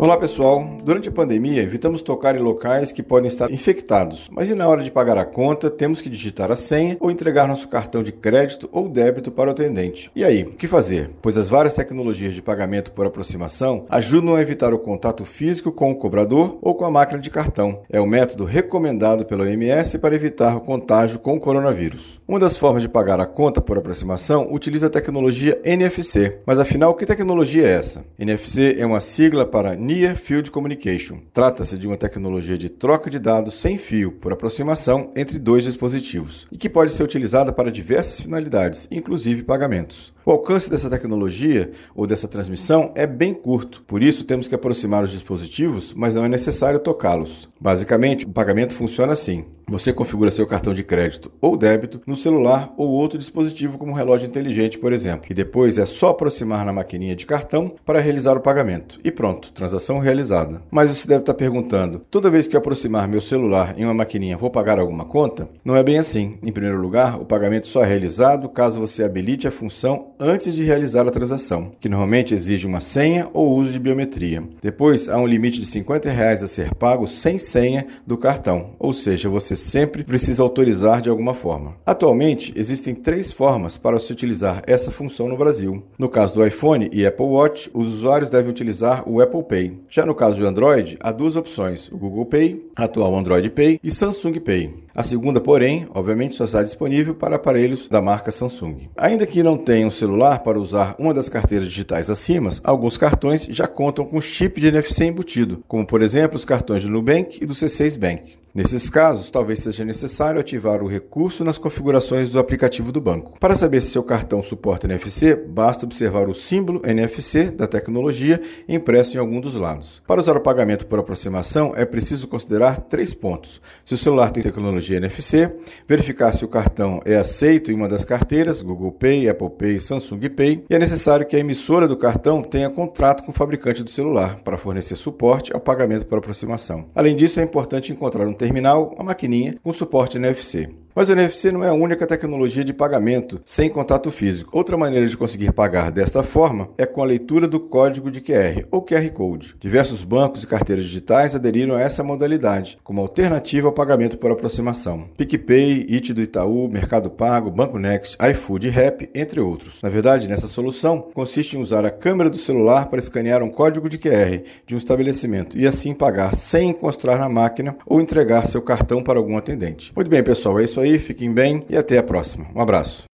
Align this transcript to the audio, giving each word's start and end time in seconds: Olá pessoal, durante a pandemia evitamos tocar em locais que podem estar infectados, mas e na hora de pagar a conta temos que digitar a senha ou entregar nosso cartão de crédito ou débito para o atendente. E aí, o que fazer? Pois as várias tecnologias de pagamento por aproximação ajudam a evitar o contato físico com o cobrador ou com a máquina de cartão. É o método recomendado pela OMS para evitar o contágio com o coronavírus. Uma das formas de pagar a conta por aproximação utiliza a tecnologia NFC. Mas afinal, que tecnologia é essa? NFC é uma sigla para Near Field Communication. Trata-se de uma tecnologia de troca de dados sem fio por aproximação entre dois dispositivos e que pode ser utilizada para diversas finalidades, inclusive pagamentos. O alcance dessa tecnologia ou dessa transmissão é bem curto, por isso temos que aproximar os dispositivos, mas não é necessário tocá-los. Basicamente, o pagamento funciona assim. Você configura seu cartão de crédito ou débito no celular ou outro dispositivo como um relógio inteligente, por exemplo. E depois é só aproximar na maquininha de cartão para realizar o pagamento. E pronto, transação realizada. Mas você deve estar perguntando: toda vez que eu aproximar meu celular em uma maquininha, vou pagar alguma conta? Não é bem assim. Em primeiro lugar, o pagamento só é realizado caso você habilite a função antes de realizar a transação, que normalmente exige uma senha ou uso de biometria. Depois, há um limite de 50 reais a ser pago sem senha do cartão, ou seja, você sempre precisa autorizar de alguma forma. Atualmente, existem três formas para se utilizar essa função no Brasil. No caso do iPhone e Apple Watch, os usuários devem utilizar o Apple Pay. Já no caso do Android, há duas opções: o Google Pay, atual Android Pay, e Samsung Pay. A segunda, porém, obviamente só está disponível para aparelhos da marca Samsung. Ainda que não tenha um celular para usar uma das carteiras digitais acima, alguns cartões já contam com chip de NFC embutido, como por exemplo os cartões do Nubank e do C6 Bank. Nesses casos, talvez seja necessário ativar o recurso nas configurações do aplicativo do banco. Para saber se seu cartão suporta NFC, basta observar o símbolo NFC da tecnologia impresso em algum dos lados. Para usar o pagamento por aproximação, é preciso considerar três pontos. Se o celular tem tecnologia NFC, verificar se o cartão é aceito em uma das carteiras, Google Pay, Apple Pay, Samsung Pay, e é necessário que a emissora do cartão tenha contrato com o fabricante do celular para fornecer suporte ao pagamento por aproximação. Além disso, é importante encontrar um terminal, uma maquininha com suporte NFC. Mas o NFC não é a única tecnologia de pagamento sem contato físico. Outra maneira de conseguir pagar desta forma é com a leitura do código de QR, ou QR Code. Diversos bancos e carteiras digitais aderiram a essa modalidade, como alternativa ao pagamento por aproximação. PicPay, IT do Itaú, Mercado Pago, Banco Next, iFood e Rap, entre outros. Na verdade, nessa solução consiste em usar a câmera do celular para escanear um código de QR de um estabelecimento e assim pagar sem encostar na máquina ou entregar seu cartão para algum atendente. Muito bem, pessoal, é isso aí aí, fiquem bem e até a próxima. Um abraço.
Olá 0.00 0.16
pessoal, 0.16 0.64
durante 0.84 1.08
a 1.08 1.12
pandemia 1.12 1.60
evitamos 1.60 2.02
tocar 2.02 2.36
em 2.36 2.38
locais 2.38 2.92
que 2.92 3.02
podem 3.02 3.26
estar 3.26 3.50
infectados, 3.50 4.28
mas 4.30 4.48
e 4.48 4.54
na 4.54 4.68
hora 4.68 4.84
de 4.84 4.92
pagar 4.92 5.18
a 5.18 5.24
conta 5.24 5.68
temos 5.68 6.00
que 6.00 6.08
digitar 6.08 6.52
a 6.52 6.56
senha 6.56 6.96
ou 7.00 7.10
entregar 7.10 7.48
nosso 7.48 7.66
cartão 7.66 8.00
de 8.00 8.12
crédito 8.12 8.68
ou 8.70 8.88
débito 8.88 9.32
para 9.32 9.48
o 9.48 9.50
atendente. 9.50 10.08
E 10.14 10.24
aí, 10.24 10.44
o 10.44 10.52
que 10.52 10.68
fazer? 10.68 11.10
Pois 11.20 11.36
as 11.36 11.48
várias 11.48 11.74
tecnologias 11.74 12.32
de 12.32 12.40
pagamento 12.40 12.92
por 12.92 13.06
aproximação 13.06 13.86
ajudam 13.90 14.36
a 14.36 14.40
evitar 14.40 14.72
o 14.72 14.78
contato 14.78 15.24
físico 15.24 15.72
com 15.72 15.90
o 15.90 15.96
cobrador 15.96 16.56
ou 16.62 16.76
com 16.76 16.84
a 16.84 16.90
máquina 16.92 17.18
de 17.18 17.28
cartão. 17.28 17.80
É 17.90 18.00
o 18.00 18.06
método 18.06 18.44
recomendado 18.44 19.24
pela 19.24 19.42
OMS 19.42 19.98
para 19.98 20.14
evitar 20.14 20.56
o 20.56 20.60
contágio 20.60 21.18
com 21.18 21.34
o 21.34 21.40
coronavírus. 21.40 22.20
Uma 22.28 22.38
das 22.38 22.56
formas 22.56 22.82
de 22.82 22.88
pagar 22.88 23.18
a 23.18 23.26
conta 23.26 23.60
por 23.60 23.76
aproximação 23.76 24.46
utiliza 24.52 24.86
a 24.86 24.90
tecnologia 24.90 25.60
NFC. 25.64 26.38
Mas 26.46 26.60
afinal, 26.60 26.94
que 26.94 27.04
tecnologia 27.04 27.66
é 27.66 27.72
essa? 27.72 28.04
NFC 28.16 28.76
é 28.78 28.86
uma 28.86 29.00
sigla 29.00 29.44
para 29.44 29.74
Near 29.88 30.16
Field 30.16 30.50
Communication. 30.50 31.20
Trata-se 31.32 31.78
de 31.78 31.86
uma 31.86 31.96
tecnologia 31.96 32.58
de 32.58 32.68
troca 32.68 33.08
de 33.08 33.18
dados 33.18 33.54
sem 33.54 33.78
fio 33.78 34.12
por 34.12 34.30
aproximação 34.30 35.10
entre 35.16 35.38
dois 35.38 35.64
dispositivos 35.64 36.46
e 36.52 36.58
que 36.58 36.68
pode 36.68 36.92
ser 36.92 37.02
utilizada 37.02 37.54
para 37.54 37.72
diversas 37.72 38.20
finalidades, 38.20 38.86
inclusive 38.90 39.44
pagamentos. 39.44 40.12
O 40.26 40.30
alcance 40.30 40.68
dessa 40.68 40.90
tecnologia 40.90 41.70
ou 41.94 42.06
dessa 42.06 42.28
transmissão 42.28 42.92
é 42.94 43.06
bem 43.06 43.32
curto, 43.32 43.82
por 43.86 44.02
isso 44.02 44.24
temos 44.24 44.46
que 44.46 44.54
aproximar 44.54 45.04
os 45.04 45.10
dispositivos, 45.10 45.94
mas 45.94 46.14
não 46.14 46.22
é 46.26 46.28
necessário 46.28 46.80
tocá-los. 46.80 47.48
Basicamente, 47.58 48.26
o 48.26 48.30
pagamento 48.30 48.74
funciona 48.74 49.14
assim. 49.14 49.46
Você 49.68 49.92
configura 49.92 50.30
seu 50.30 50.46
cartão 50.46 50.72
de 50.72 50.82
crédito 50.82 51.30
ou 51.42 51.54
débito 51.54 52.00
no 52.06 52.16
celular 52.16 52.72
ou 52.76 52.88
outro 52.88 53.18
dispositivo 53.18 53.76
como 53.76 53.92
um 53.92 53.94
relógio 53.94 54.26
inteligente, 54.26 54.78
por 54.78 54.94
exemplo. 54.94 55.26
E 55.30 55.34
depois 55.34 55.76
é 55.76 55.84
só 55.84 56.08
aproximar 56.08 56.64
na 56.64 56.72
maquininha 56.72 57.14
de 57.14 57.26
cartão 57.26 57.74
para 57.84 58.00
realizar 58.00 58.34
o 58.34 58.40
pagamento. 58.40 58.98
E 59.04 59.10
pronto, 59.10 59.52
transação 59.52 59.98
realizada. 59.98 60.62
Mas 60.70 60.88
você 60.88 61.06
deve 61.06 61.20
estar 61.20 61.34
perguntando: 61.34 62.00
toda 62.10 62.30
vez 62.30 62.46
que 62.46 62.56
eu 62.56 62.58
aproximar 62.58 63.06
meu 63.06 63.20
celular 63.20 63.74
em 63.78 63.84
uma 63.84 63.92
maquininha, 63.92 64.38
vou 64.38 64.50
pagar 64.50 64.78
alguma 64.78 65.04
conta? 65.04 65.48
Não 65.62 65.76
é 65.76 65.82
bem 65.82 65.98
assim. 65.98 66.38
Em 66.42 66.52
primeiro 66.52 66.80
lugar, 66.80 67.20
o 67.20 67.26
pagamento 67.26 67.66
só 67.66 67.82
é 67.82 67.86
realizado 67.86 68.48
caso 68.48 68.80
você 68.80 69.02
habilite 69.02 69.46
a 69.46 69.50
função 69.50 70.12
antes 70.18 70.54
de 70.54 70.64
realizar 70.64 71.06
a 71.06 71.10
transação, 71.10 71.72
que 71.78 71.90
normalmente 71.90 72.32
exige 72.32 72.66
uma 72.66 72.80
senha 72.80 73.28
ou 73.34 73.54
uso 73.54 73.72
de 73.72 73.78
biometria. 73.78 74.42
Depois, 74.62 75.10
há 75.10 75.18
um 75.18 75.26
limite 75.26 75.60
de 75.60 75.66
50 75.66 76.10
reais 76.10 76.42
a 76.42 76.48
ser 76.48 76.74
pago 76.74 77.06
sem 77.06 77.38
senha 77.38 77.86
do 78.06 78.16
cartão, 78.16 78.70
ou 78.78 78.92
seja, 78.92 79.28
você 79.28 79.57
sempre 79.58 80.04
precisa 80.04 80.42
autorizar 80.42 81.00
de 81.00 81.08
alguma 81.08 81.34
forma. 81.34 81.76
Atualmente, 81.84 82.52
existem 82.56 82.94
três 82.94 83.32
formas 83.32 83.76
para 83.76 83.98
se 83.98 84.12
utilizar 84.12 84.62
essa 84.66 84.90
função 84.90 85.28
no 85.28 85.36
Brasil. 85.36 85.82
No 85.98 86.08
caso 86.08 86.34
do 86.34 86.46
iPhone 86.46 86.88
e 86.92 87.04
Apple 87.06 87.26
Watch, 87.26 87.70
os 87.74 87.88
usuários 87.88 88.30
devem 88.30 88.50
utilizar 88.50 89.08
o 89.08 89.20
Apple 89.20 89.42
Pay. 89.42 89.80
Já 89.88 90.06
no 90.06 90.14
caso 90.14 90.38
do 90.38 90.46
Android, 90.46 90.96
há 91.00 91.12
duas 91.12 91.36
opções: 91.36 91.90
o 91.90 91.96
Google 91.96 92.26
Pay, 92.26 92.64
atual 92.76 93.16
Android 93.16 93.50
Pay, 93.50 93.80
e 93.82 93.90
Samsung 93.90 94.40
Pay. 94.40 94.87
A 94.98 95.04
segunda, 95.04 95.40
porém, 95.40 95.86
obviamente 95.94 96.34
só 96.34 96.44
está 96.44 96.60
disponível 96.60 97.14
para 97.14 97.36
aparelhos 97.36 97.86
da 97.86 98.02
marca 98.02 98.32
Samsung. 98.32 98.90
Ainda 98.96 99.28
que 99.28 99.44
não 99.44 99.56
tenha 99.56 99.86
um 99.86 99.92
celular 99.92 100.40
para 100.40 100.58
usar 100.58 100.96
uma 100.98 101.14
das 101.14 101.28
carteiras 101.28 101.68
digitais 101.68 102.10
acima, 102.10 102.50
alguns 102.64 102.98
cartões 102.98 103.46
já 103.48 103.68
contam 103.68 104.04
com 104.04 104.20
chip 104.20 104.60
de 104.60 104.66
NFC 104.66 105.04
embutido, 105.04 105.62
como 105.68 105.86
por 105.86 106.02
exemplo 106.02 106.34
os 106.34 106.44
cartões 106.44 106.82
do 106.82 106.90
Nubank 106.90 107.38
e 107.40 107.46
do 107.46 107.54
C6 107.54 107.96
Bank. 107.96 108.38
Nesses 108.54 108.88
casos, 108.90 109.30
talvez 109.30 109.60
seja 109.60 109.84
necessário 109.84 110.40
ativar 110.40 110.82
o 110.82 110.88
recurso 110.88 111.44
nas 111.44 111.58
configurações 111.58 112.30
do 112.30 112.40
aplicativo 112.40 112.90
do 112.90 113.00
banco. 113.00 113.38
Para 113.38 113.54
saber 113.54 113.80
se 113.80 113.90
seu 113.90 114.02
cartão 114.02 114.42
suporta 114.42 114.86
NFC, 114.86 115.36
basta 115.36 115.84
observar 115.84 116.28
o 116.28 116.34
símbolo 116.34 116.80
NFC 116.84 117.50
da 117.50 117.68
tecnologia 117.68 118.40
impresso 118.66 119.16
em 119.16 119.20
algum 119.20 119.40
dos 119.40 119.54
lados. 119.54 120.02
Para 120.06 120.20
usar 120.20 120.36
o 120.36 120.40
pagamento 120.40 120.86
por 120.86 120.98
aproximação, 120.98 121.72
é 121.76 121.84
preciso 121.84 122.26
considerar 122.26 122.80
três 122.80 123.12
pontos. 123.14 123.60
Se 123.84 123.94
o 123.94 123.98
celular 123.98 124.30
tem 124.30 124.42
tecnologia 124.42 124.87
NFC, 124.94 125.50
verificar 125.86 126.32
se 126.32 126.44
o 126.44 126.48
cartão 126.48 127.00
é 127.04 127.16
aceito 127.16 127.70
em 127.70 127.74
uma 127.74 127.88
das 127.88 128.04
carteiras, 128.04 128.62
Google 128.62 128.92
Pay, 128.92 129.28
Apple 129.28 129.50
Pay, 129.50 129.80
Samsung 129.80 130.28
Pay, 130.30 130.64
e 130.68 130.74
é 130.74 130.78
necessário 130.78 131.26
que 131.26 131.36
a 131.36 131.38
emissora 131.38 131.86
do 131.86 131.96
cartão 131.96 132.42
tenha 132.42 132.70
contrato 132.70 133.24
com 133.24 133.30
o 133.30 133.34
fabricante 133.34 133.82
do 133.82 133.90
celular 133.90 134.40
para 134.42 134.58
fornecer 134.58 134.96
suporte 134.96 135.52
ao 135.52 135.60
pagamento 135.60 136.06
por 136.06 136.18
aproximação. 136.18 136.86
Além 136.94 137.16
disso, 137.16 137.40
é 137.40 137.42
importante 137.42 137.92
encontrar 137.92 138.26
um 138.26 138.34
terminal, 138.34 138.94
uma 138.94 139.04
maquininha 139.04 139.56
com 139.62 139.72
suporte 139.72 140.16
NFC. 140.16 140.68
Mas 140.98 141.08
o 141.08 141.12
NFC 141.12 141.52
não 141.52 141.62
é 141.62 141.68
a 141.68 141.72
única 141.72 142.08
tecnologia 142.08 142.64
de 142.64 142.72
pagamento 142.72 143.40
sem 143.44 143.70
contato 143.70 144.10
físico. 144.10 144.50
Outra 144.52 144.76
maneira 144.76 145.06
de 145.06 145.16
conseguir 145.16 145.52
pagar 145.52 145.92
desta 145.92 146.24
forma 146.24 146.70
é 146.76 146.84
com 146.84 147.00
a 147.00 147.06
leitura 147.06 147.46
do 147.46 147.60
código 147.60 148.10
de 148.10 148.20
QR, 148.20 148.66
ou 148.68 148.82
QR 148.82 149.08
Code. 149.12 149.54
Diversos 149.60 150.02
bancos 150.02 150.42
e 150.42 150.46
carteiras 150.48 150.86
digitais 150.86 151.36
aderiram 151.36 151.76
a 151.76 151.80
essa 151.80 152.02
modalidade, 152.02 152.80
como 152.82 153.00
alternativa 153.00 153.68
ao 153.68 153.72
pagamento 153.72 154.18
por 154.18 154.32
aproximação. 154.32 155.08
PicPay, 155.16 155.86
IT 155.88 156.12
do 156.12 156.20
Itaú, 156.20 156.68
Mercado 156.68 157.08
Pago, 157.08 157.48
Banco 157.48 157.78
Next, 157.78 158.18
iFood 158.32 158.66
e 158.66 158.70
Rap, 158.70 159.08
entre 159.14 159.38
outros. 159.38 159.80
Na 159.80 159.88
verdade, 159.88 160.26
nessa 160.26 160.48
solução 160.48 161.00
consiste 161.14 161.56
em 161.56 161.60
usar 161.60 161.84
a 161.84 161.92
câmera 161.92 162.28
do 162.28 162.36
celular 162.36 162.86
para 162.86 162.98
escanear 162.98 163.40
um 163.40 163.50
código 163.50 163.88
de 163.88 163.98
QR 163.98 164.42
de 164.66 164.74
um 164.74 164.78
estabelecimento 164.78 165.56
e 165.56 165.64
assim 165.64 165.94
pagar 165.94 166.34
sem 166.34 166.70
encostar 166.70 167.20
na 167.20 167.28
máquina 167.28 167.76
ou 167.86 168.00
entregar 168.00 168.46
seu 168.46 168.60
cartão 168.60 169.00
para 169.00 169.20
algum 169.20 169.36
atendente. 169.36 169.92
Muito 169.94 170.10
bem, 170.10 170.24
pessoal, 170.24 170.58
é 170.58 170.64
isso 170.64 170.80
aí 170.80 170.87
aí, 170.88 170.98
fiquem 170.98 171.32
bem 171.32 171.64
e 171.68 171.76
até 171.76 171.98
a 171.98 172.02
próxima. 172.02 172.46
Um 172.54 172.60
abraço. 172.60 173.07